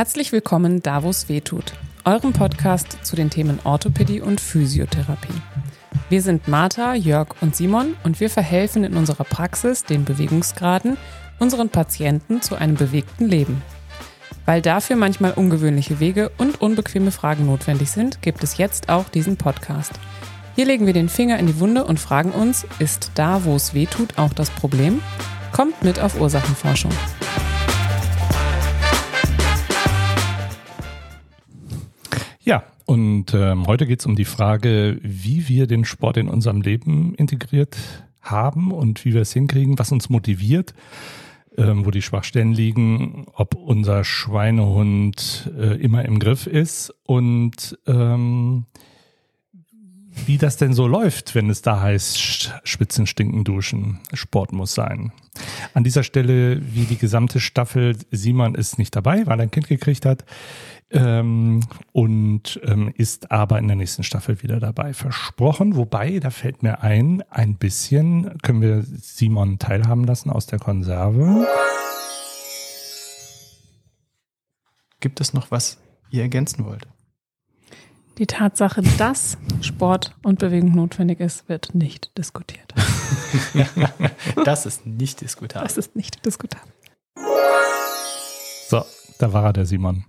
[0.00, 1.74] Herzlich willkommen da, wo es weh tut,
[2.06, 5.42] eurem Podcast zu den Themen Orthopädie und Physiotherapie.
[6.08, 10.96] Wir sind Martha, Jörg und Simon und wir verhelfen in unserer Praxis den Bewegungsgraden
[11.38, 13.60] unseren Patienten zu einem bewegten Leben.
[14.46, 19.36] Weil dafür manchmal ungewöhnliche Wege und unbequeme Fragen notwendig sind, gibt es jetzt auch diesen
[19.36, 19.92] Podcast.
[20.56, 23.74] Hier legen wir den Finger in die Wunde und fragen uns, ist da, wo es
[23.74, 25.02] weh tut, auch das Problem?
[25.52, 26.92] Kommt mit auf Ursachenforschung.
[32.42, 36.62] Ja, und ähm, heute geht es um die Frage, wie wir den Sport in unserem
[36.62, 37.76] Leben integriert
[38.22, 40.72] haben und wie wir es hinkriegen, was uns motiviert,
[41.58, 48.64] ähm, wo die Schwachstellen liegen, ob unser Schweinehund äh, immer im Griff ist und ähm,
[50.26, 55.12] wie das denn so läuft, wenn es da heißt, Spitzen stinken duschen, Sport muss sein.
[55.74, 59.68] An dieser Stelle, wie die gesamte Staffel, Simon ist nicht dabei, weil er ein Kind
[59.68, 60.24] gekriegt hat
[60.90, 61.60] ähm,
[61.92, 65.76] und ähm, ist aber in der nächsten Staffel wieder dabei, versprochen.
[65.76, 71.46] Wobei, da fällt mir ein, ein bisschen können wir Simon teilhaben lassen aus der Konserve.
[75.00, 75.78] Gibt es noch was
[76.10, 76.86] ihr ergänzen wollt?
[78.20, 82.74] Die Tatsache, dass Sport und Bewegung notwendig ist, wird nicht diskutiert.
[84.44, 85.66] das ist nicht diskutabel.
[85.66, 86.70] Das ist nicht diskutabel.
[88.68, 88.84] So,
[89.18, 90.04] da war er, der Simon.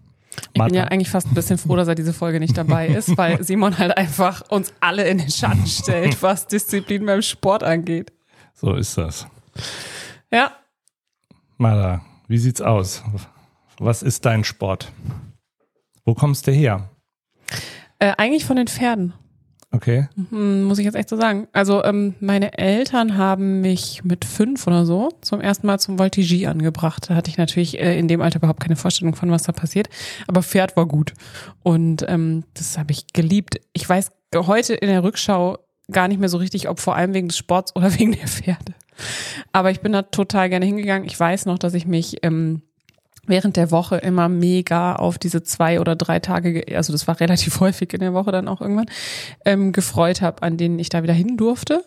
[0.52, 3.18] Ich bin ja eigentlich fast ein bisschen froh, dass er diese Folge nicht dabei ist,
[3.18, 8.12] weil Simon halt einfach uns alle in den Schatten stellt, was Disziplin beim Sport angeht.
[8.54, 9.26] So ist das.
[10.30, 10.52] Ja.
[11.58, 13.04] Mara, wie sieht's aus?
[13.80, 14.92] Was ist dein Sport?
[16.04, 16.90] Wo kommst du her?
[18.02, 19.14] Äh, eigentlich von den Pferden.
[19.72, 20.10] Okay.
[20.32, 21.48] Hm, muss ich jetzt echt so sagen.
[21.54, 26.48] Also ähm, meine Eltern haben mich mit fünf oder so zum ersten Mal zum Voltigie
[26.48, 27.10] angebracht.
[27.10, 29.88] Da hatte ich natürlich äh, in dem Alter überhaupt keine Vorstellung von, was da passiert.
[30.28, 31.14] Aber Pferd war gut.
[31.62, 33.62] Und ähm, das habe ich geliebt.
[33.72, 35.60] Ich weiß heute in der Rückschau
[35.92, 38.74] gar nicht mehr so richtig, ob vor allem wegen des Sports oder wegen der Pferde.
[39.52, 41.08] Aber ich bin da total gerne hingegangen.
[41.08, 42.64] Ich weiß noch, dass ich mich ähm,
[43.28, 47.60] während der Woche immer mega auf diese zwei oder drei Tage, also das war relativ
[47.60, 48.90] häufig in der Woche dann auch irgendwann,
[49.46, 51.86] ähm, gefreut habe, an denen ich da wieder hin durfte.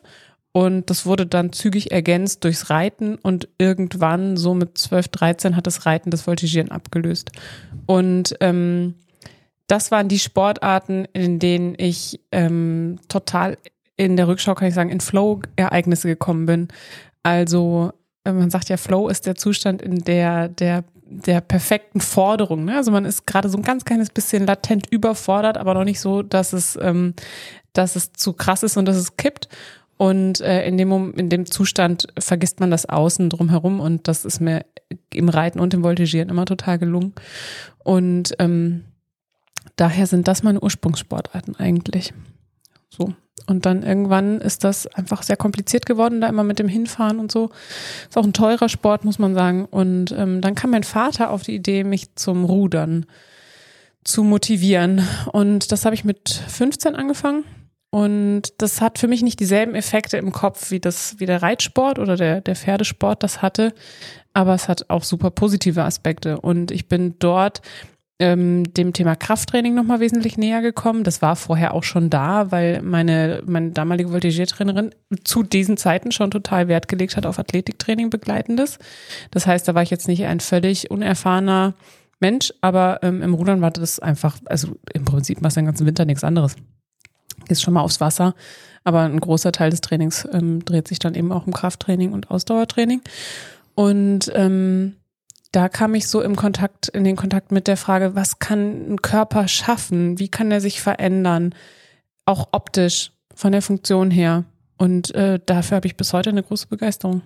[0.56, 5.66] Und das wurde dann zügig ergänzt durchs Reiten und irgendwann so mit 12, 13 hat
[5.66, 7.32] das Reiten das Voltigieren abgelöst.
[7.86, 8.94] Und ähm,
[9.66, 13.58] das waren die Sportarten, in denen ich ähm, total
[13.96, 16.68] in der Rückschau, kann ich sagen, in Flow-Ereignisse gekommen bin.
[17.24, 17.92] Also
[18.24, 22.64] äh, man sagt ja, Flow ist der Zustand, in der der der perfekten Forderung.
[22.64, 22.76] Ne?
[22.76, 26.22] Also man ist gerade so ein ganz kleines bisschen latent überfordert, aber noch nicht so,
[26.22, 27.14] dass es, ähm,
[27.72, 29.48] dass es zu krass ist und dass es kippt.
[29.96, 34.40] Und äh, in, dem, in dem Zustand vergisst man das Außen drumherum und das ist
[34.40, 34.64] mir
[35.12, 37.14] im Reiten und im Voltigieren immer total gelungen.
[37.84, 38.84] Und ähm,
[39.76, 42.12] daher sind das meine Ursprungssportarten eigentlich.
[42.96, 43.12] So.
[43.46, 47.30] Und dann irgendwann ist das einfach sehr kompliziert geworden, da immer mit dem Hinfahren und
[47.30, 47.50] so.
[48.08, 49.66] Ist auch ein teurer Sport, muss man sagen.
[49.66, 53.06] Und ähm, dann kam mein Vater auf die Idee, mich zum Rudern
[54.02, 55.06] zu motivieren.
[55.32, 57.44] Und das habe ich mit 15 angefangen.
[57.90, 61.98] Und das hat für mich nicht dieselben Effekte im Kopf wie das, wie der Reitsport
[61.98, 63.72] oder der, der Pferdesport das hatte.
[64.32, 66.40] Aber es hat auch super positive Aspekte.
[66.40, 67.62] Und ich bin dort
[68.20, 71.02] ähm, dem Thema Krafttraining nochmal wesentlich näher gekommen.
[71.02, 74.94] Das war vorher auch schon da, weil meine, meine damalige Voltigiertrainerin
[75.24, 78.78] zu diesen Zeiten schon total Wert gelegt hat auf Athletiktraining begleitendes.
[79.32, 81.74] Das heißt, da war ich jetzt nicht ein völlig unerfahrener
[82.20, 85.86] Mensch, aber ähm, im Rudern war das einfach, also im Prinzip machst du den ganzen
[85.86, 86.54] Winter nichts anderes.
[87.48, 88.34] Ist schon mal aufs Wasser,
[88.84, 92.30] aber ein großer Teil des Trainings ähm, dreht sich dann eben auch um Krafttraining und
[92.30, 93.02] Ausdauertraining.
[93.74, 94.94] Und ähm,
[95.54, 99.02] da kam ich so im Kontakt, in den Kontakt mit der Frage, was kann ein
[99.02, 100.18] Körper schaffen?
[100.18, 101.54] Wie kann er sich verändern?
[102.24, 104.44] Auch optisch, von der Funktion her.
[104.78, 107.22] Und äh, dafür habe ich bis heute eine große Begeisterung.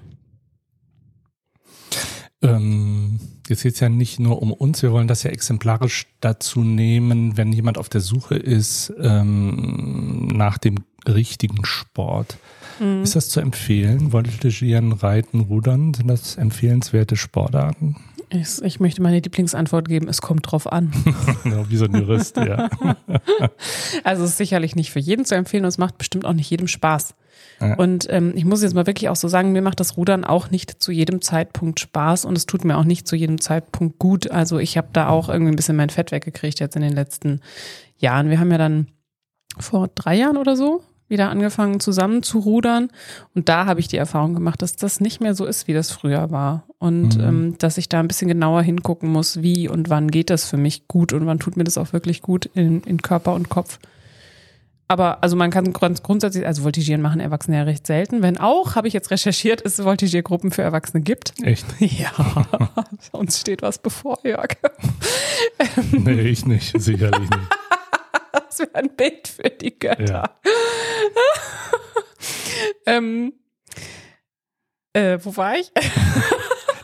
[2.43, 3.19] Ähm,
[3.49, 7.37] jetzt geht es ja nicht nur um uns, wir wollen das ja exemplarisch dazu nehmen,
[7.37, 10.77] wenn jemand auf der Suche ist ähm, nach dem
[11.07, 12.37] richtigen Sport.
[12.79, 13.03] Mhm.
[13.03, 14.13] Ist das zu empfehlen?
[14.13, 17.97] Voltigieren, Reiten, Rudern, sind das empfehlenswerte Sportarten?
[18.31, 20.93] Ich, ich, möchte meine Lieblingsantwort geben, es kommt drauf an.
[21.69, 22.69] Wie so ein Jurist, ja.
[24.05, 26.51] Also es ist sicherlich nicht für jeden zu empfehlen und es macht bestimmt auch nicht
[26.51, 27.15] jedem Spaß.
[27.61, 27.75] Ja.
[27.77, 30.51] Und ähm, ich muss jetzt mal wirklich auch so sagen, mir macht das Rudern auch
[30.51, 34.31] nicht zu jedem Zeitpunkt Spaß und es tut mir auch nicht zu jedem Zeitpunkt gut.
[34.31, 37.41] Also ich habe da auch irgendwie ein bisschen mein Fett weggekriegt jetzt in den letzten
[37.97, 38.31] Jahren.
[38.31, 38.89] Wir haben ja dann
[39.59, 42.91] vor drei Jahren oder so wieder angefangen zusammen zu rudern
[43.35, 45.91] und da habe ich die Erfahrung gemacht, dass das nicht mehr so ist, wie das
[45.91, 46.65] früher war.
[46.79, 47.25] Und Mhm.
[47.25, 50.57] ähm, dass ich da ein bisschen genauer hingucken muss, wie und wann geht das für
[50.57, 53.79] mich gut und wann tut mir das auch wirklich gut in, in Körper und Kopf.
[54.91, 58.23] Aber also man kann ganz grundsätzlich, also Voltigieren machen Erwachsene ja recht selten.
[58.23, 61.35] Wenn auch, habe ich jetzt recherchiert, es Voltigiergruppen für Erwachsene gibt.
[61.43, 61.67] Echt?
[61.79, 62.11] Ja,
[63.13, 64.49] uns steht was bevor, Jörg.
[65.93, 67.49] Nee, ich nicht, sicherlich nicht.
[68.33, 70.05] Das wäre ein Bild für die Götter.
[70.07, 70.31] Ja.
[72.87, 73.33] Ähm,
[74.95, 75.71] äh, wo war ich?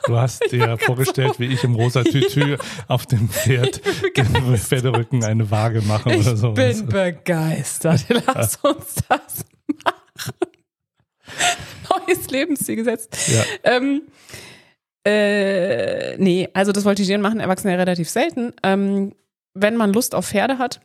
[0.07, 2.57] Du hast dir vorgestellt, wie ich im rosa Tütü
[2.89, 3.81] auf dem Pferd,
[4.17, 6.53] dem Pferderücken eine Waage mache Ich oder so.
[6.53, 8.05] bin begeistert.
[8.27, 9.45] Lass uns das
[9.85, 10.35] machen.
[12.07, 13.17] Neues Lebensziel gesetzt.
[13.29, 13.45] Ja.
[13.65, 14.03] Ähm,
[15.07, 18.53] äh, nee, also das Voltigieren machen Erwachsene relativ selten.
[18.63, 19.15] Ähm,
[19.55, 20.81] wenn man Lust auf Pferde hat,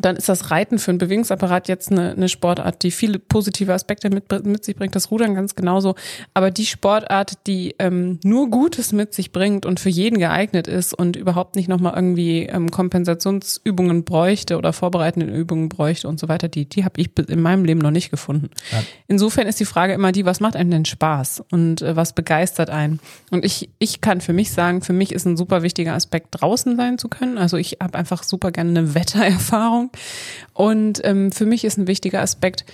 [0.00, 4.08] dann ist das Reiten für einen Bewegungsapparat jetzt eine, eine Sportart, die viele positive Aspekte
[4.08, 4.94] mit, mit sich bringt.
[4.94, 5.96] Das Rudern ganz genauso.
[6.32, 10.94] Aber die Sportart, die ähm, nur Gutes mit sich bringt und für jeden geeignet ist
[10.94, 16.48] und überhaupt nicht nochmal irgendwie ähm, Kompensationsübungen bräuchte oder vorbereitende Übungen bräuchte und so weiter,
[16.48, 18.48] die, die habe ich in meinem Leben noch nicht gefunden.
[18.70, 18.82] Ja.
[19.08, 22.70] Insofern ist die Frage immer die, was macht einem denn Spaß und äh, was begeistert
[22.70, 22.98] einen?
[23.30, 26.76] Und ich, ich kann für mich sagen, für mich ist ein super wichtiger Aspekt, draußen
[26.76, 27.36] sein zu können.
[27.36, 29.81] Also ich habe einfach super gerne eine Wettererfahrung.
[30.52, 32.64] Und ähm, für mich ist ein wichtiger Aspekt,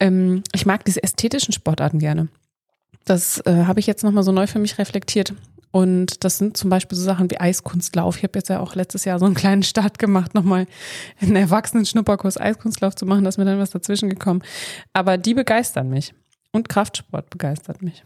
[0.00, 2.28] ähm, ich mag diese ästhetischen Sportarten gerne.
[3.04, 5.32] Das äh, habe ich jetzt nochmal so neu für mich reflektiert.
[5.70, 8.16] Und das sind zum Beispiel so Sachen wie Eiskunstlauf.
[8.16, 10.66] Ich habe jetzt ja auch letztes Jahr so einen kleinen Start gemacht, nochmal
[11.20, 13.24] einen Erwachsenen-Schnupperkurs Eiskunstlauf zu machen.
[13.24, 14.42] Da ist mir dann was dazwischen gekommen.
[14.92, 16.14] Aber die begeistern mich.
[16.56, 18.02] Und Kraftsport begeistert mich.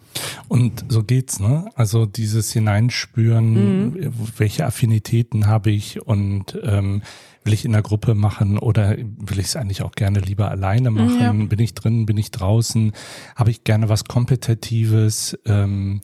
[0.48, 1.70] Und so geht's, ne?
[1.74, 3.54] Also dieses Hineinspüren,
[3.90, 4.12] Mhm.
[4.36, 7.02] welche Affinitäten habe ich und ähm,
[7.44, 10.90] will ich in der Gruppe machen oder will ich es eigentlich auch gerne lieber alleine
[10.90, 11.20] machen?
[11.20, 11.32] Ja.
[11.32, 12.92] Bin ich drin, bin ich draußen?
[13.36, 15.38] Habe ich gerne was Kompetitives?
[15.46, 16.00] Ähm,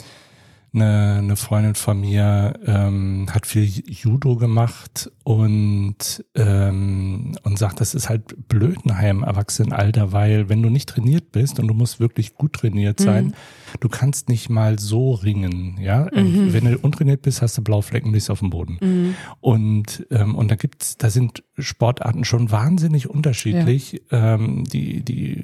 [0.76, 7.94] eine, eine Freundin von mir ähm, hat viel Judo gemacht und ähm, und sagt, das
[7.94, 11.99] ist halt blöd nachher im Erwachsenenalter, weil wenn du nicht trainiert bist und du musst
[11.99, 13.32] wirklich gut trainiert sein, Mhm.
[13.81, 16.08] Du kannst nicht mal so ringen, ja.
[16.12, 16.52] Mhm.
[16.52, 18.78] Wenn du untrainiert bist, hast du Blauflecken, liegst auf dem Boden.
[18.81, 19.14] Mhm.
[19.40, 25.43] Und ähm, und da gibt's, da sind Sportarten schon wahnsinnig unterschiedlich, ähm, die die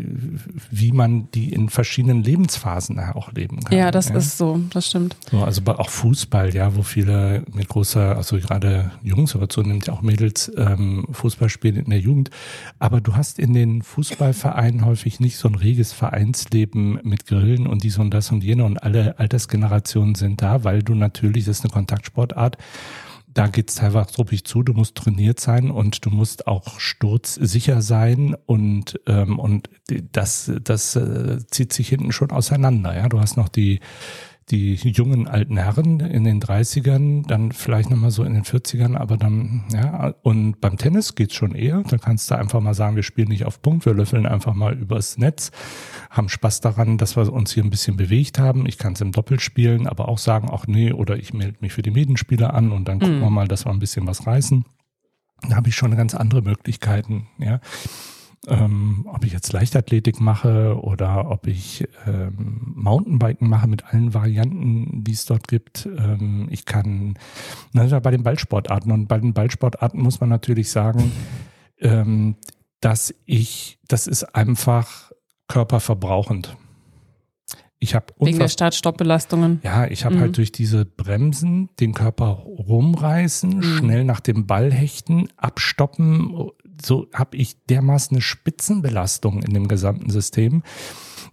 [0.70, 3.76] wie man die in verschiedenen Lebensphasen auch leben kann.
[3.76, 5.16] Ja, das ist so, das stimmt.
[5.30, 10.02] So, also auch Fußball, ja, wo viele mit großer, also gerade Jungs, aber zunehmend auch
[10.02, 12.30] Mädels ähm, Fußball spielen in der Jugend.
[12.78, 17.82] Aber du hast in den Fußballvereinen häufig nicht so ein reges Vereinsleben mit Grillen und
[17.82, 21.64] dies und das und jene und alle Altersgenerationen sind da, weil du natürlich, das ist
[21.64, 22.58] eine Kontaktsportart,
[23.34, 28.36] da geht's teilweise truppig zu, du musst trainiert sein und du musst auch sturzsicher sein
[28.46, 29.70] und, ähm, und
[30.12, 32.94] das, das äh, zieht sich hinten schon auseinander.
[32.94, 33.80] Ja, Du hast noch die,
[34.50, 39.16] die jungen alten Herren in den 30ern, dann vielleicht nochmal so in den 40ern, aber
[39.16, 41.82] dann, ja, und beim Tennis geht's schon eher.
[41.88, 44.74] Da kannst du einfach mal sagen, wir spielen nicht auf Punkt, wir löffeln einfach mal
[44.74, 45.52] übers Netz,
[46.10, 48.66] haben Spaß daran, dass wir uns hier ein bisschen bewegt haben.
[48.66, 51.72] Ich kann es im Doppel spielen, aber auch sagen, ach nee, oder ich melde mich
[51.72, 54.64] für die Medenspieler an und dann gucken wir mal, dass wir ein bisschen was reißen.
[55.48, 57.60] Da habe ich schon ganz andere Möglichkeiten, ja
[58.48, 65.04] ähm, ob ich jetzt Leichtathletik mache oder ob ich ähm, Mountainbiken mache mit allen Varianten,
[65.04, 65.86] die es dort gibt.
[65.86, 67.14] Ähm, ich kann,
[67.72, 71.12] na, bei den Ballsportarten und bei den Ballsportarten muss man natürlich sagen,
[71.78, 72.36] ähm,
[72.80, 75.12] dass ich, das ist einfach
[75.46, 76.56] körperverbrauchend.
[77.78, 79.60] Ich habe Wegen der Start-Stopp-Belastungen.
[79.64, 80.20] ja, ich habe Mhm.
[80.20, 83.62] halt durch diese Bremsen den Körper rumreißen, Mhm.
[83.62, 86.50] schnell nach dem Ball hechten, abstoppen.
[86.80, 90.62] So habe ich dermaßen eine Spitzenbelastung in dem gesamten System.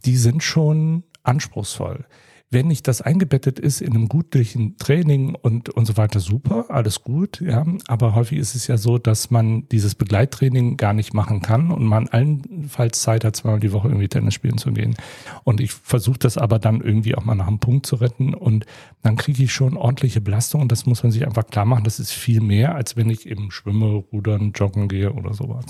[0.06, 2.06] Die sind schon anspruchsvoll.
[2.52, 7.04] Wenn nicht das eingebettet ist in einem gutlichen Training und, und so weiter, super, alles
[7.04, 7.64] gut, ja.
[7.88, 11.86] Aber häufig ist es ja so, dass man dieses Begleittraining gar nicht machen kann und
[11.86, 14.96] man allenfalls Zeit hat, zweimal die Woche irgendwie Tennis spielen zu gehen.
[15.44, 18.66] Und ich versuche das aber dann irgendwie auch mal nach einem Punkt zu retten und
[19.04, 21.84] dann kriege ich schon ordentliche Belastung und das muss man sich einfach klar machen.
[21.84, 25.66] Das ist viel mehr, als wenn ich eben schwimme, rudern, joggen gehe oder sowas.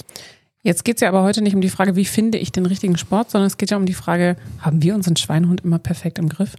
[0.61, 3.31] Jetzt geht's ja aber heute nicht um die Frage, wie finde ich den richtigen Sport,
[3.31, 6.55] sondern es geht ja um die Frage, haben wir unseren Schweinehund immer perfekt im Griff?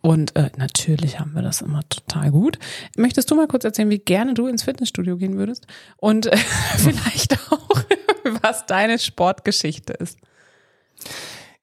[0.00, 2.58] Und äh, natürlich haben wir das immer total gut.
[2.96, 5.66] Möchtest du mal kurz erzählen, wie gerne du ins Fitnessstudio gehen würdest?
[5.96, 6.36] Und äh,
[6.76, 7.82] vielleicht auch,
[8.42, 10.18] was deine Sportgeschichte ist.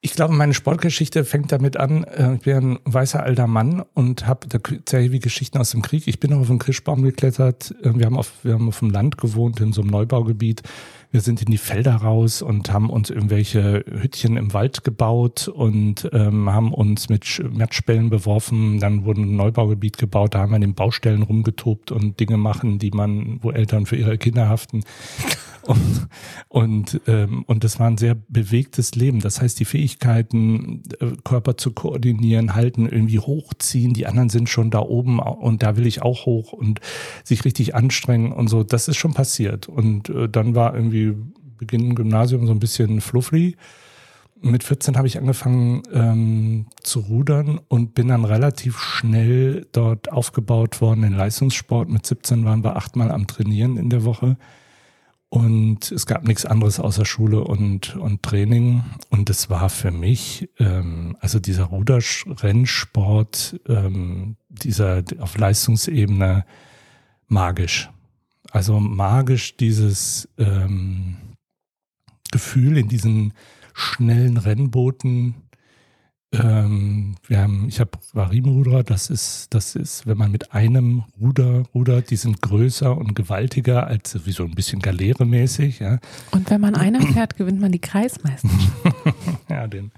[0.03, 4.25] Ich glaube, meine Sportgeschichte fängt damit an, äh, ich bin ein weißer alter Mann und
[4.25, 6.07] habe da ich wie Geschichten aus dem Krieg.
[6.07, 7.75] Ich bin auch auf den Kirschbaum geklettert.
[7.83, 10.63] Äh, Wir haben auf, wir haben auf dem Land gewohnt, in so einem Neubaugebiet.
[11.11, 16.09] Wir sind in die Felder raus und haben uns irgendwelche Hüttchen im Wald gebaut und
[16.13, 18.79] ähm, haben uns mit Matschbällen beworfen.
[18.79, 22.79] Dann wurde ein Neubaugebiet gebaut, da haben wir in den Baustellen rumgetobt und Dinge machen,
[22.79, 24.83] die man, wo Eltern für ihre Kinder haften.
[25.63, 26.07] Und,
[26.49, 29.19] und, ähm, und das war ein sehr bewegtes Leben.
[29.19, 34.71] Das heißt, die Fähigkeiten, äh, Körper zu koordinieren, halten, irgendwie hochziehen, die anderen sind schon
[34.71, 36.81] da oben und da will ich auch hoch und
[37.23, 39.69] sich richtig anstrengen und so, das ist schon passiert.
[39.69, 41.00] Und äh, dann war irgendwie
[41.57, 43.55] Beginn Gymnasium so ein bisschen fluffy.
[44.43, 50.81] Mit 14 habe ich angefangen ähm, zu rudern und bin dann relativ schnell dort aufgebaut
[50.81, 51.89] worden in Leistungssport.
[51.89, 54.37] Mit 17 waren wir achtmal am Trainieren in der Woche.
[55.29, 58.83] Und es gab nichts anderes außer Schule und, und Training.
[59.09, 66.45] Und es war für mich, ähm, also dieser Ruderrennsport, ähm, dieser auf Leistungsebene
[67.27, 67.89] magisch.
[68.51, 71.17] Also magisch dieses ähm,
[72.31, 73.33] Gefühl in diesen
[73.73, 75.35] schnellen Rennbooten
[76.33, 81.63] ähm, wir haben, ich habe Varimruder, das ist, das ist, wenn man mit einem Ruder
[81.73, 85.79] rudert, die sind größer und gewaltiger als wie so ein bisschen Galeere-mäßig.
[85.79, 85.99] Ja.
[86.31, 88.71] Und wenn man einer fährt, gewinnt man die Kreismeisterschaft.
[89.49, 89.91] ja, den,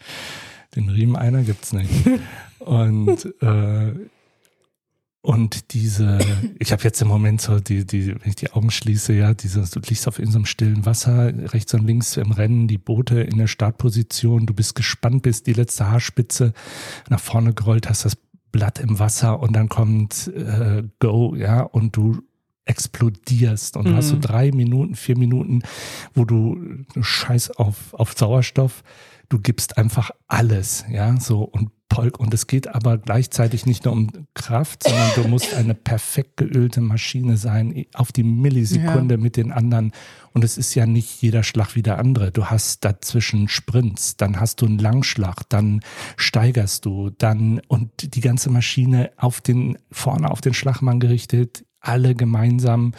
[0.76, 1.92] den Riemen einer gibt's nicht.
[2.60, 3.94] Und äh,
[5.26, 6.20] und diese,
[6.60, 9.72] ich habe jetzt im Moment so die, die, wenn ich die Augen schließe, ja, dieses,
[9.72, 13.22] du liegst auf in so einem stillen Wasser, rechts und links im Rennen, die Boote
[13.22, 16.52] in der Startposition, du bist gespannt, bis die letzte Haarspitze
[17.10, 18.18] nach vorne gerollt, hast das
[18.52, 22.22] Blatt im Wasser und dann kommt äh, Go, ja, und du
[22.66, 23.96] explodierst und mhm.
[23.96, 24.22] hast so mhm.
[24.22, 25.62] drei Minuten, vier Minuten,
[26.14, 26.58] wo du,
[26.94, 28.84] du scheiß auf, auf Sauerstoff,
[29.30, 32.20] du gibst einfach alles, ja, so und Polk.
[32.20, 36.82] Und es geht aber gleichzeitig nicht nur um Kraft, sondern du musst eine perfekt geölte
[36.82, 39.22] Maschine sein, auf die Millisekunde ja.
[39.22, 39.92] mit den anderen.
[40.34, 42.32] Und es ist ja nicht jeder Schlag wie der andere.
[42.32, 45.82] Du hast dazwischen Sprints, dann hast du einen Langschlag, dann
[46.18, 52.16] steigerst du, dann und die ganze Maschine auf den, vorne auf den Schlagmann gerichtet, alle
[52.16, 52.94] gemeinsam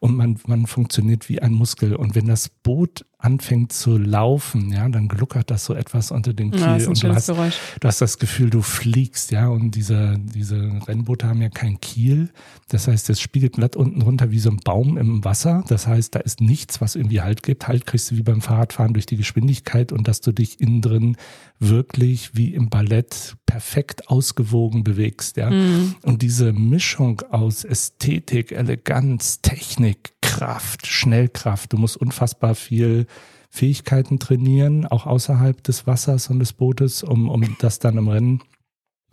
[0.00, 1.96] und man, man funktioniert wie ein Muskel.
[1.96, 6.52] Und wenn das Boot anfängt zu laufen, ja, dann gluckert das so etwas unter den
[6.52, 7.44] Kiel ja, und du hast, du
[7.82, 12.30] hast das Gefühl, du fliegst, ja, und diese, diese Rennboote haben ja kein Kiel.
[12.68, 15.64] Das heißt, es spiegelt glatt unten runter wie so ein Baum im Wasser.
[15.66, 17.66] Das heißt, da ist nichts, was irgendwie Halt gibt.
[17.66, 21.16] Halt kriegst du wie beim Fahrradfahren durch die Geschwindigkeit und dass du dich innen drin
[21.60, 25.50] wirklich wie im Ballett perfekt ausgewogen bewegst, ja.
[25.50, 25.96] Mhm.
[26.02, 33.06] Und diese Mischung aus Ästhetik, Eleganz, Technik, Kraft, Schnellkraft, du musst unfassbar viel
[33.50, 38.42] Fähigkeiten trainieren, auch außerhalb des Wassers und des Bootes, um, um das dann im Rennen.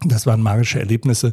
[0.04, 1.32] Das waren magische Erlebnisse.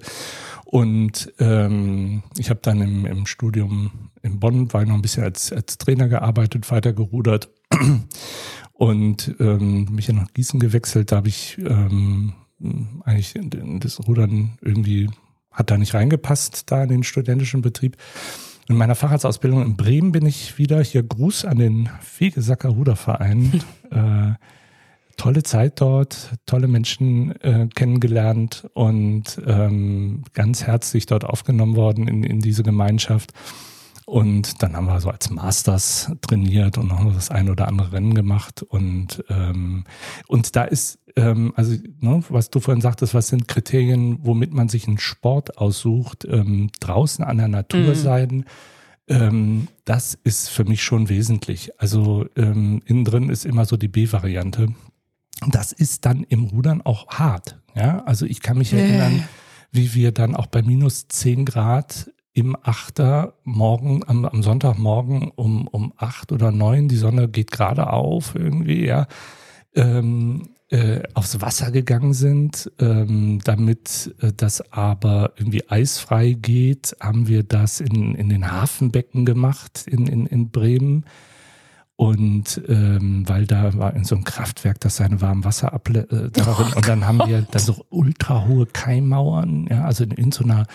[0.64, 5.24] Und ähm, ich habe dann im, im Studium in Bonn, war ich noch ein bisschen
[5.24, 7.50] als, als Trainer gearbeitet, weiter gerudert
[8.82, 11.12] und ähm, mich ja nach Gießen gewechselt.
[11.12, 12.32] Da habe ich ähm,
[13.04, 13.38] eigentlich
[13.78, 15.08] das Rudern irgendwie
[15.52, 17.96] hat da nicht reingepasst, da in den studentischen Betrieb.
[18.68, 20.82] In meiner Facharztausbildung in Bremen bin ich wieder.
[20.82, 23.62] Hier Gruß an den Fegesacker Ruderverein.
[23.92, 24.32] äh,
[25.16, 32.24] tolle Zeit dort, tolle Menschen äh, kennengelernt und ähm, ganz herzlich dort aufgenommen worden in,
[32.24, 33.32] in diese Gemeinschaft.
[34.06, 38.14] Und dann haben wir so als Masters trainiert und noch das ein oder andere Rennen
[38.14, 38.62] gemacht.
[38.62, 39.84] Und, ähm,
[40.26, 44.68] und da ist, ähm, also ne, was du vorhin sagtest, was sind Kriterien, womit man
[44.68, 47.94] sich einen Sport aussucht, ähm, draußen an der Natur mhm.
[47.94, 48.44] sein.
[49.08, 51.80] Ähm, das ist für mich schon wesentlich.
[51.80, 54.74] Also ähm, innen drin ist immer so die B-Variante.
[55.48, 57.58] Das ist dann im Rudern auch hart.
[57.74, 59.24] Ja, also ich kann mich erinnern,
[59.70, 65.66] wie wir dann auch bei minus zehn Grad im Achter morgen, am, am Sonntagmorgen um,
[65.68, 69.06] um acht oder neun, die Sonne geht gerade auf irgendwie, ja,
[69.74, 72.72] ähm, äh, aufs Wasser gegangen sind.
[72.78, 79.26] Ähm, damit äh, das aber irgendwie eisfrei geht, haben wir das in, in den Hafenbecken
[79.26, 81.04] gemacht in, in, in Bremen.
[81.96, 86.06] Und ähm, weil da war in so einem Kraftwerk, das seine warmen Wasser ab äh,
[86.10, 90.42] oh und dann haben wir da so ultra hohe Keimmauern, ja, also in, in so
[90.42, 90.66] einer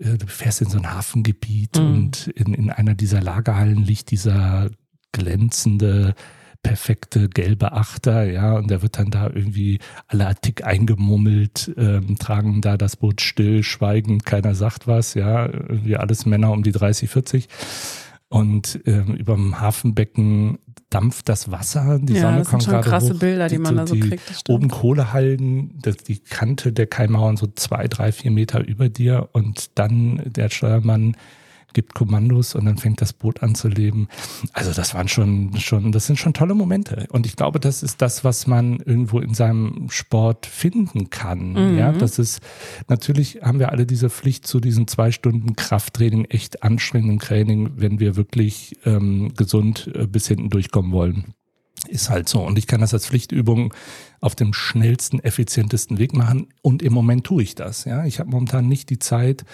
[0.00, 1.94] du fährst in so ein Hafengebiet mhm.
[1.94, 4.70] und in, in einer dieser Lagerhallen liegt dieser
[5.12, 6.14] glänzende,
[6.62, 12.60] perfekte gelbe Achter, ja, und der wird dann da irgendwie alle Artik eingemummelt, ähm, tragen
[12.60, 17.08] da das Boot still, schweigend, keiner sagt was, ja, irgendwie alles Männer um die 30,
[17.10, 17.48] 40.
[18.34, 20.58] Und ähm, über dem Hafenbecken
[20.90, 23.20] dampft das Wasser, die ja, Sonne das kommt sind schon gerade krasse hoch.
[23.20, 24.42] Bilder, die, die man da so kriegt.
[24.48, 29.78] Oben Kohlehalden, das, die Kante der Keimmauern so zwei, drei, vier Meter über dir und
[29.78, 31.16] dann der Steuermann
[31.74, 34.08] gibt Kommandos und dann fängt das Boot an zu leben.
[34.52, 37.06] Also das waren schon, schon, das sind schon tolle Momente.
[37.10, 41.52] Und ich glaube, das ist das, was man irgendwo in seinem Sport finden kann.
[41.52, 41.78] Mhm.
[41.78, 42.40] Ja, das ist,
[42.88, 48.00] natürlich haben wir alle diese Pflicht zu diesen zwei Stunden Krafttraining, echt anstrengendem Training, wenn
[48.00, 51.34] wir wirklich ähm, gesund äh, bis hinten durchkommen wollen.
[51.88, 52.40] Ist halt so.
[52.40, 53.74] Und ich kann das als Pflichtübung
[54.20, 56.48] auf dem schnellsten, effizientesten Weg machen.
[56.62, 57.84] Und im Moment tue ich das.
[57.84, 59.44] Ja, ich habe momentan nicht die Zeit,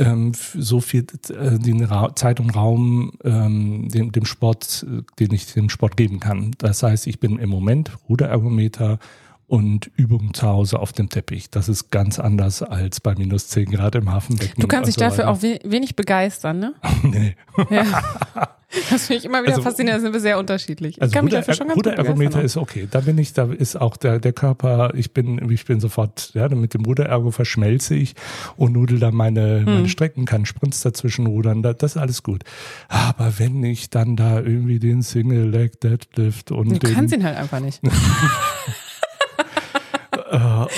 [0.00, 5.32] ähm, so viel äh, den Ra Zeit und Raum ähm, dem, dem Sport, äh, den
[5.34, 6.52] ich dem Sport geben kann.
[6.58, 8.98] Das heißt, ich bin im Moment Ruderergometer
[9.46, 11.50] und Übungen zu Hause auf dem Teppich.
[11.50, 14.60] Das ist ganz anders als bei minus 10 Grad im Hafenbecken.
[14.60, 16.74] Du kannst dich so dafür auch wenig begeistern, ne?
[17.02, 17.36] nee.
[17.68, 17.84] Ja.
[18.90, 20.96] Das finde ich immer wieder also, faszinierend, da sind wir sehr unterschiedlich.
[20.96, 22.88] Ich also kann Ruder, mich dafür schon ganz Ruderergometer ist okay.
[22.90, 26.48] Da bin ich, da ist auch der, der Körper, ich bin, ich bin sofort, ja,
[26.48, 28.14] mit dem Ruderergo verschmelze ich
[28.56, 29.64] und nudel da meine, hm.
[29.64, 32.44] meine Strecken, kann Sprints dazwischen rudern, das ist alles gut.
[32.88, 37.24] Aber wenn ich dann da irgendwie den Single Leg Deadlift und du den, kannst ihn
[37.24, 37.80] halt einfach nicht.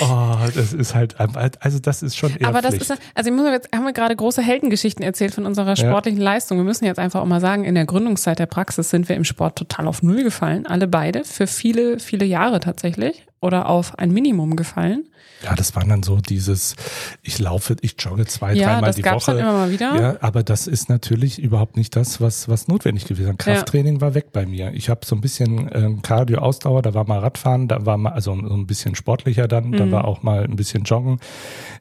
[0.01, 2.89] Oh, das ist halt, also das ist schon eher Aber das Pflicht.
[2.89, 6.25] ist, also ich muss jetzt, haben wir gerade große Heldengeschichten erzählt von unserer sportlichen ja.
[6.25, 6.57] Leistung.
[6.57, 9.23] Wir müssen jetzt einfach auch mal sagen, in der Gründungszeit der Praxis sind wir im
[9.23, 14.11] Sport total auf Null gefallen, alle beide, für viele, viele Jahre tatsächlich oder auf ein
[14.11, 15.07] Minimum gefallen.
[15.43, 16.75] Ja, das war dann so dieses,
[17.21, 19.31] ich laufe, ich jogge zwei, ja, dreimal die Woche.
[19.31, 19.95] Dann immer mal wieder.
[19.95, 23.39] Ja, aber das ist natürlich überhaupt nicht das, was, was notwendig gewesen ist.
[23.39, 24.01] Krafttraining ja.
[24.01, 24.73] war weg bei mir.
[24.73, 28.33] Ich habe so ein bisschen ähm, Cardio-Ausdauer, da war mal Radfahren, da war mal, also
[28.35, 29.77] so ein bisschen sportlicher dann, mhm.
[29.77, 31.19] da war auch mal ein bisschen Joggen.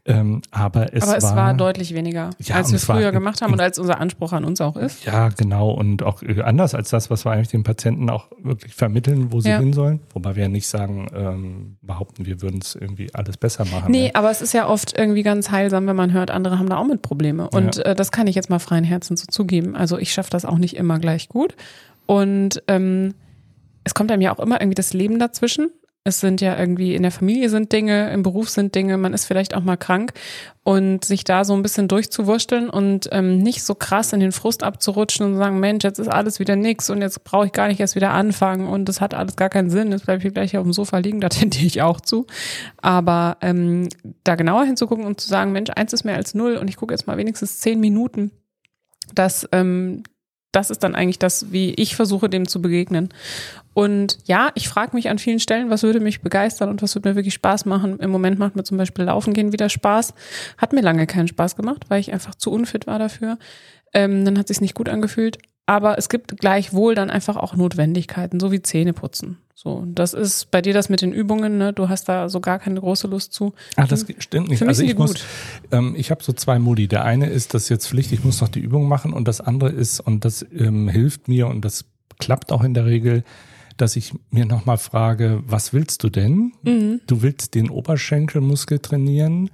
[0.04, 3.42] Ähm, aber es, aber es war, war deutlich weniger, ja, als wir früher war, gemacht
[3.42, 5.04] haben und als unser Anspruch an uns auch ist.
[5.04, 5.70] Ja, genau.
[5.70, 9.40] Und auch äh, anders als das, was wir eigentlich den Patienten auch wirklich vermitteln, wo
[9.40, 9.58] sie ja.
[9.58, 10.00] hin sollen.
[10.12, 13.90] Wobei wir ja nicht sagen, ähm, behaupten, wir würden es irgendwie alles besser machen.
[13.90, 14.10] Nee, ja.
[14.14, 16.86] aber es ist ja oft irgendwie ganz heilsam, wenn man hört, andere haben da auch
[16.86, 17.48] mit Probleme.
[17.50, 17.82] Und ja.
[17.84, 19.76] äh, das kann ich jetzt mal freien Herzen so zugeben.
[19.76, 21.54] Also ich schaffe das auch nicht immer gleich gut.
[22.06, 23.14] Und ähm,
[23.84, 25.70] es kommt einem ja auch immer irgendwie das Leben dazwischen.
[26.04, 29.24] Es sind ja irgendwie in der Familie sind Dinge, im Beruf sind Dinge, man ist
[29.24, 30.12] vielleicht auch mal krank
[30.64, 34.64] und sich da so ein bisschen durchzuwursteln und ähm, nicht so krass in den Frust
[34.64, 37.78] abzurutschen und sagen, Mensch, jetzt ist alles wieder nix und jetzt brauche ich gar nicht
[37.78, 40.56] erst wieder anfangen und das hat alles gar keinen Sinn, jetzt bleibe ich hier gleich
[40.56, 42.26] auf dem Sofa liegen, da tendiere ich auch zu.
[42.78, 43.88] Aber ähm,
[44.24, 46.92] da genauer hinzugucken und zu sagen, Mensch, eins ist mehr als null und ich gucke
[46.92, 48.32] jetzt mal wenigstens zehn Minuten,
[49.14, 50.02] dass ähm,
[50.52, 53.08] das ist dann eigentlich das, wie ich versuche, dem zu begegnen.
[53.74, 57.08] Und ja, ich frage mich an vielen Stellen, was würde mich begeistern und was würde
[57.08, 57.98] mir wirklich Spaß machen.
[58.00, 60.12] Im Moment macht mir zum Beispiel Laufen gehen wieder Spaß.
[60.58, 63.38] Hat mir lange keinen Spaß gemacht, weil ich einfach zu unfit war dafür.
[63.94, 65.38] Ähm, dann hat sich nicht gut angefühlt.
[65.72, 69.38] Aber es gibt gleichwohl dann einfach auch Notwendigkeiten, so wie Zähne putzen.
[69.54, 71.72] So, das ist bei dir das mit den Übungen, ne?
[71.72, 73.54] Du hast da so gar keine große Lust zu.
[73.76, 74.62] Ach, das stimmt nicht.
[74.62, 75.24] also ich muss,
[75.70, 76.88] ähm, ich habe so zwei Modi.
[76.88, 79.70] Der eine ist, das jetzt Pflicht, ich muss noch die Übung machen und das andere
[79.70, 81.86] ist, und das ähm, hilft mir und das
[82.18, 83.24] klappt auch in der Regel,
[83.78, 86.52] dass ich mir nochmal frage, was willst du denn?
[86.64, 87.00] Mhm.
[87.06, 89.48] Du willst den Oberschenkelmuskel trainieren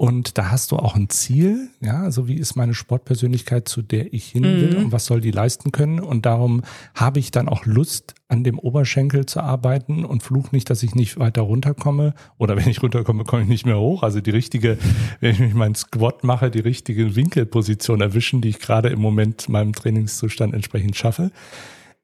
[0.00, 4.14] und da hast du auch ein Ziel, ja, also wie ist meine Sportpersönlichkeit, zu der
[4.14, 4.84] ich hin will mhm.
[4.84, 6.00] und was soll die leisten können?
[6.00, 6.62] Und darum
[6.94, 10.94] habe ich dann auch Lust, an dem Oberschenkel zu arbeiten und fluch nicht, dass ich
[10.94, 12.14] nicht weiter runterkomme.
[12.38, 14.02] Oder wenn ich runterkomme, komme ich nicht mehr hoch.
[14.02, 14.78] Also die richtige,
[15.20, 19.50] wenn ich mich meinen Squat mache, die richtige Winkelposition erwischen, die ich gerade im Moment
[19.50, 21.30] meinem Trainingszustand entsprechend schaffe.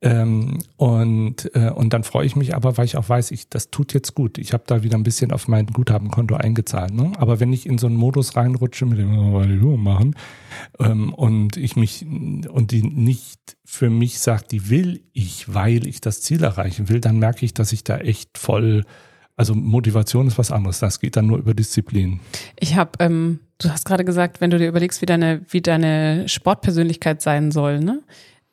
[0.06, 3.70] Ähm, und, äh, und dann freue ich mich aber, weil ich auch weiß, ich, das
[3.70, 4.38] tut jetzt gut.
[4.38, 6.94] Ich habe da wieder ein bisschen auf mein Guthabenkonto eingezahlt.
[6.94, 7.12] Ne?
[7.16, 10.14] Aber wenn ich in so einen Modus reinrutsche mit dem oh, machen
[10.78, 16.00] ähm, und ich mich und die nicht für mich sagt, die will ich, weil ich
[16.00, 18.84] das Ziel erreichen will, dann merke ich, dass ich da echt voll
[19.38, 20.78] also Motivation ist was anderes.
[20.78, 22.20] Das geht dann nur über Disziplin.
[22.58, 26.26] Ich habe, ähm, du hast gerade gesagt, wenn du dir überlegst, wie deine, wie deine
[26.26, 28.02] Sportpersönlichkeit sein soll, ne?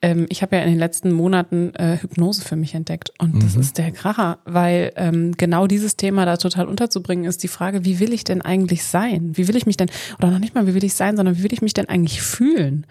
[0.03, 3.39] Ähm, ich habe ja in den letzten Monaten äh, Hypnose für mich entdeckt und mhm.
[3.39, 7.85] das ist der Kracher, weil ähm, genau dieses Thema da total unterzubringen ist die Frage,
[7.85, 9.31] wie will ich denn eigentlich sein?
[9.35, 9.89] Wie will ich mich denn,
[10.19, 12.21] oder noch nicht mal, wie will ich sein, sondern wie will ich mich denn eigentlich
[12.21, 12.85] fühlen?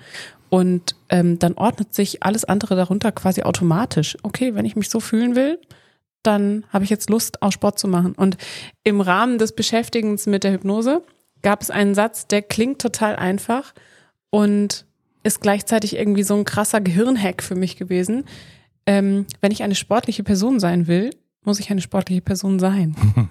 [0.48, 4.16] Und ähm, dann ordnet sich alles andere darunter quasi automatisch.
[4.22, 5.59] Okay, wenn ich mich so fühlen will,
[6.22, 8.14] dann habe ich jetzt Lust, auch Sport zu machen.
[8.14, 8.38] Und
[8.85, 11.03] im Rahmen des Beschäftigens mit der Hypnose
[11.42, 13.75] gab es einen Satz, der klingt total einfach
[14.31, 14.87] und
[15.22, 18.24] ist gleichzeitig irgendwie so ein krasser Gehirnhack für mich gewesen.
[18.87, 21.11] Ähm, wenn ich eine sportliche Person sein will,
[21.44, 22.94] muss ich eine sportliche Person sein.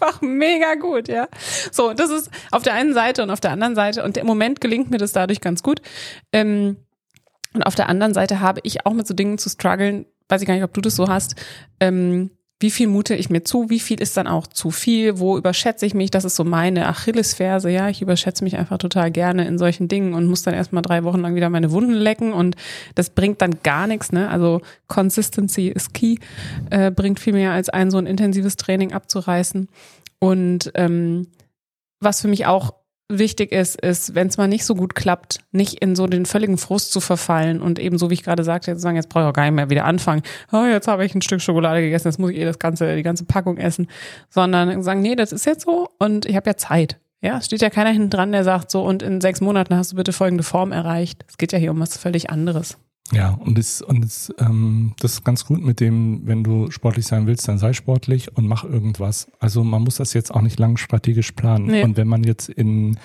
[0.00, 1.28] Einfach mega gut, ja.
[1.70, 4.04] So, das ist auf der einen Seite und auf der anderen Seite.
[4.04, 5.80] Und im Moment gelingt mir das dadurch ganz gut.
[6.32, 6.76] Ähm,
[7.52, 10.46] und auf der anderen Seite habe ich auch mit so Dingen zu strugglen, weiß ich
[10.46, 11.34] gar nicht, ob du das so hast,
[11.80, 12.30] ähm,
[12.60, 15.86] wie viel mute ich mir zu, wie viel ist dann auch zu viel, wo überschätze
[15.86, 19.58] ich mich, das ist so meine Achillesferse, ja, ich überschätze mich einfach total gerne in
[19.58, 22.56] solchen Dingen und muss dann erstmal drei Wochen lang wieder meine Wunden lecken und
[22.94, 26.16] das bringt dann gar nichts, ne, also Consistency ist key,
[26.68, 29.68] äh, bringt viel mehr als ein so ein intensives Training abzureißen.
[30.18, 31.28] Und ähm,
[32.00, 32.74] was für mich auch
[33.10, 36.58] wichtig ist, ist, wenn es mal nicht so gut klappt, nicht in so den völligen
[36.58, 39.28] Frust zu verfallen und eben so wie ich gerade sagte, zu sagen, jetzt brauche ich
[39.28, 40.22] auch gar nicht mehr wieder anfangen.
[40.52, 43.02] Oh, jetzt habe ich ein Stück Schokolade gegessen, jetzt muss ich eh das ganze, die
[43.02, 43.88] ganze Packung essen,
[44.28, 46.98] sondern sagen, nee, das ist jetzt so und ich habe ja Zeit.
[47.22, 49.92] Ja, es steht ja keiner hinten dran, der sagt so, und in sechs Monaten hast
[49.92, 51.24] du bitte folgende Form erreicht.
[51.28, 52.78] Es geht ja hier um was völlig anderes.
[53.12, 57.06] Ja, und das, und das, ähm, das ist ganz gut mit dem, wenn du sportlich
[57.06, 59.30] sein willst, dann sei sportlich und mach irgendwas.
[59.40, 61.66] Also man muss das jetzt auch nicht lang strategisch planen.
[61.66, 61.82] Nee.
[61.82, 62.98] Und wenn man jetzt in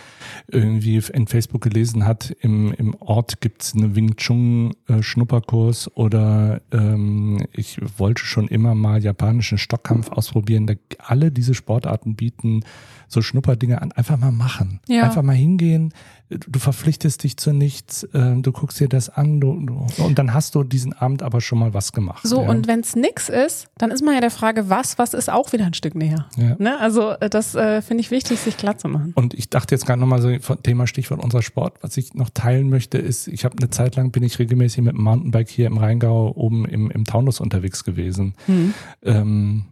[0.48, 6.62] irgendwie in Facebook gelesen hat, im, im Ort gibt's eine Wing Chun äh, Schnupperkurs oder
[6.72, 10.68] ähm, ich wollte schon immer mal japanischen Stockkampf ausprobieren.
[10.68, 12.62] Da, alle diese Sportarten bieten
[13.08, 13.92] so Schnupperdinge an.
[13.92, 14.80] Einfach mal machen.
[14.88, 15.04] Ja.
[15.04, 15.94] Einfach mal hingehen
[16.30, 20.34] du verpflichtest dich zu nichts, äh, du guckst dir das an du, du, und dann
[20.34, 22.28] hast du diesen Abend aber schon mal was gemacht.
[22.28, 22.50] So, ja.
[22.50, 25.54] und wenn es nix ist, dann ist man ja der Frage, was, was ist auch
[25.54, 26.28] wieder ein Stück näher.
[26.36, 26.56] Ja.
[26.58, 26.80] Ne?
[26.80, 29.14] Also äh, das äh, finde ich wichtig, sich klar zu machen.
[29.16, 32.70] Und ich dachte jetzt gerade nochmal so, Thema Stichwort unser Sport, was ich noch teilen
[32.70, 35.78] möchte, ist, ich habe eine Zeit lang bin ich regelmäßig mit dem Mountainbike hier im
[35.78, 38.34] Rheingau oben im, im Taunus unterwegs gewesen.
[38.48, 38.74] Mhm.
[39.04, 39.66] Ähm,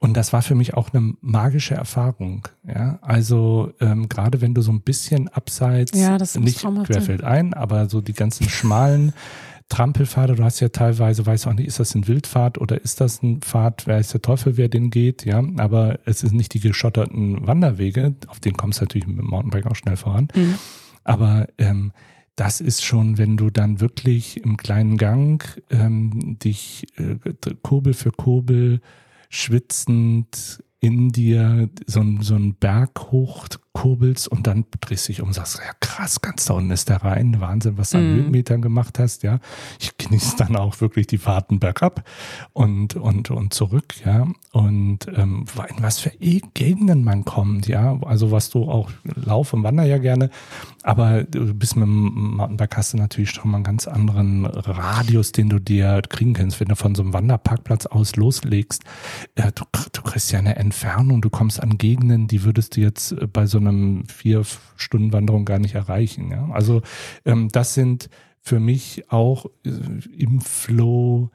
[0.00, 2.46] und das war für mich auch eine magische Erfahrung.
[2.66, 7.52] Ja, also ähm, gerade wenn du so ein bisschen abseits, ja, das nicht querfeld ein,
[7.52, 9.12] aber so die ganzen schmalen
[9.68, 13.00] Trampelpfade, du hast ja teilweise, weißt du auch nicht, ist das ein Wildpfad oder ist
[13.00, 16.54] das ein Pfad, wer ist der Teufel, wer den geht, ja, aber es sind nicht
[16.54, 20.28] die geschotterten Wanderwege, auf denen kommst du natürlich mit dem Mountainbike auch schnell voran.
[20.34, 20.54] Mhm.
[21.04, 21.92] Aber ähm,
[22.36, 27.16] das ist schon, wenn du dann wirklich im kleinen Gang ähm, dich äh,
[27.62, 28.80] Kurbel für Kurbel
[29.28, 33.12] schwitzend in dir so, so einen Berg
[33.78, 36.88] hochkurbelst und dann drehst du dich um und sagst, ja krass, ganz da unten ist
[36.88, 38.16] der Rhein, Wahnsinn, was du an mm.
[38.16, 39.38] Höhenmetern gemacht hast, ja.
[39.78, 42.04] Ich genieße dann auch wirklich die Fahrten bergab
[42.52, 44.26] und, und, und zurück, ja.
[44.52, 46.10] Und ähm, in was für
[46.54, 47.98] Gegenden man kommt, ja.
[48.02, 50.30] Also was du auch lauf und wander ja gerne,
[50.82, 55.32] aber du bist mit dem Mountainbike hast du natürlich schon mal einen ganz anderen Radius,
[55.32, 58.82] den du dir kriegen kannst, wenn du von so einem Wanderparkplatz aus loslegst.
[59.34, 63.12] Äh, du, du kriegst ja eine Entfernung, du kommst an Gegenden, die würdest du jetzt
[63.12, 64.44] äh, bei so einem vier
[64.76, 66.30] Stunden Wanderung gar nicht erreichen.
[66.30, 66.48] Ja?
[66.52, 66.82] Also
[67.24, 68.08] ähm, das sind
[68.40, 69.70] für mich auch äh,
[70.16, 71.30] im Flow,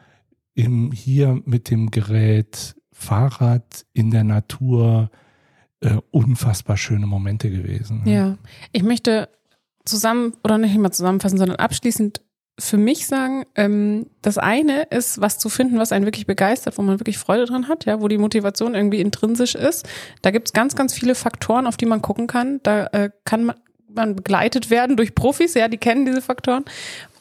[0.54, 5.10] im hier mit dem Gerät, Fahrrad in der Natur,
[5.82, 8.04] äh, unfassbar schöne Momente gewesen.
[8.06, 8.38] Ja,
[8.72, 9.30] ich möchte
[9.86, 12.22] zusammen oder nicht immer zusammenfassen, sondern abschließend
[12.60, 16.84] für mich sagen, ähm, das eine ist, was zu finden, was einen wirklich begeistert, wo
[16.84, 19.88] man wirklich Freude dran hat, ja, wo die Motivation irgendwie intrinsisch ist.
[20.22, 22.60] Da gibt's ganz, ganz viele Faktoren, auf die man gucken kann.
[22.62, 23.56] Da äh, kann man,
[23.88, 26.66] man begleitet werden durch Profis, ja, die kennen diese Faktoren.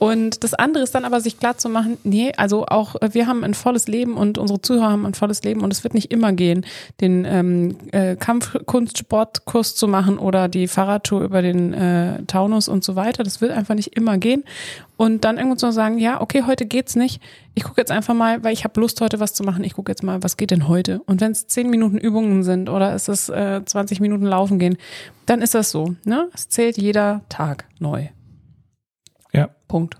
[0.02, 3.28] Und das andere ist dann aber, sich klar zu machen, nee, also auch äh, wir
[3.28, 6.10] haben ein volles Leben und unsere Zuhörer haben ein volles Leben und es wird nicht
[6.10, 6.66] immer gehen,
[7.00, 12.96] den ähm, äh, Kampfkunstsportkurs zu machen oder die Fahrradtour über den äh, Taunus und so
[12.96, 13.22] weiter.
[13.22, 14.42] Das wird einfach nicht immer gehen.
[14.96, 17.22] Und dann irgendwo zu sagen, ja, okay, heute geht's nicht.
[17.54, 19.62] Ich gucke jetzt einfach mal, weil ich habe Lust, heute was zu machen.
[19.62, 21.00] Ich gucke jetzt mal, was geht denn heute?
[21.06, 24.78] Und wenn es zehn Minuten Übungen sind oder ist es äh, 20 Minuten Laufen gehen,
[25.26, 25.94] dann ist das so.
[26.04, 26.28] Ne?
[26.34, 28.08] Es zählt jeder Tag neu.
[29.32, 29.50] Ja.
[29.68, 29.96] Punkt.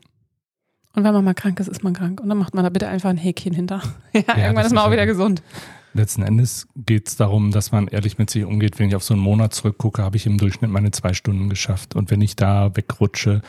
[0.95, 2.21] Und wenn man mal krank ist, ist man krank.
[2.21, 3.83] Und dann macht man da bitte einfach ein Häkchen hinter.
[4.13, 5.43] ja, ja, irgendwann ist man auch wieder gesund.
[5.95, 8.79] Letzten Endes geht es darum, dass man ehrlich mit sich umgeht.
[8.79, 11.95] Wenn ich auf so einen Monat zurückgucke, habe ich im Durchschnitt meine zwei Stunden geschafft.
[11.95, 13.43] Und wenn ich da wegrutsche,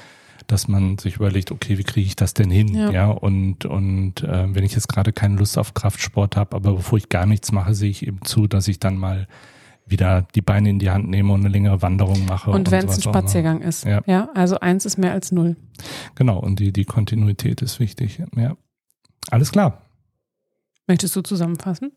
[0.48, 2.74] dass man sich überlegt, okay, wie kriege ich das denn hin?
[2.76, 6.74] Ja, ja und, und äh, wenn ich jetzt gerade keine Lust auf Kraftsport habe, aber
[6.74, 9.28] bevor ich gar nichts mache, sehe ich eben zu, dass ich dann mal
[9.86, 12.52] wieder die Beine in die Hand nehme und eine längere Wanderung mache.
[12.52, 13.86] Und, und wenn es ein Spaziergang ist.
[13.86, 14.02] Ja.
[14.06, 15.56] ja, also eins ist mehr als null.
[16.15, 18.22] Genau, und die, die Kontinuität ist wichtig.
[18.36, 18.56] Ja.
[19.30, 19.82] Alles klar.
[20.88, 21.91] Möchtest du zusammenfassen?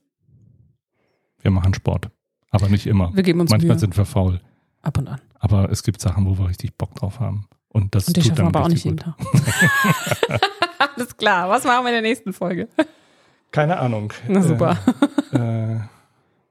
[1.41, 2.11] Wir machen Sport,
[2.51, 3.15] aber nicht immer.
[3.15, 3.79] Wir geben uns Manchmal Mühe.
[3.79, 4.41] sind wir faul.
[4.83, 5.21] Ab und an.
[5.39, 7.47] Aber es gibt Sachen, wo wir richtig Bock drauf haben.
[7.69, 9.15] Und das und die tut dann aber auch nicht jeden Tag.
[10.97, 11.49] Alles klar.
[11.49, 12.69] Was machen wir in der nächsten Folge?
[13.53, 14.13] Keine Ahnung.
[14.29, 14.79] Na super.
[15.33, 15.81] Äh, äh,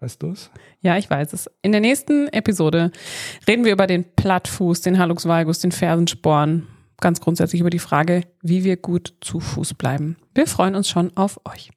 [0.05, 0.51] Weißt du es?
[0.81, 1.49] Ja, ich weiß es.
[1.63, 2.91] In der nächsten Episode
[3.47, 6.67] reden wir über den Plattfuß, den Hallux valgus, den Fersensporn.
[7.01, 10.15] Ganz grundsätzlich über die Frage, wie wir gut zu Fuß bleiben.
[10.35, 11.71] Wir freuen uns schon auf euch.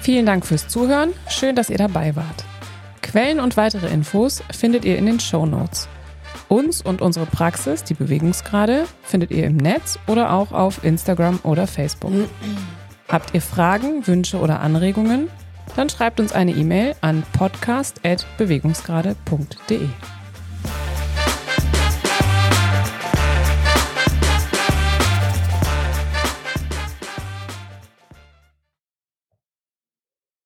[0.00, 1.12] Vielen Dank fürs Zuhören.
[1.28, 2.44] Schön, dass ihr dabei wart.
[3.02, 5.88] Quellen und weitere Infos findet ihr in den Show Notes.
[6.46, 11.66] Uns und unsere Praxis, die Bewegungsgrade, findet ihr im Netz oder auch auf Instagram oder
[11.66, 12.12] Facebook.
[13.10, 15.28] Habt ihr Fragen, Wünsche oder Anregungen?
[15.74, 19.88] Dann schreibt uns eine E-Mail an podcast.bewegungsgrade.de.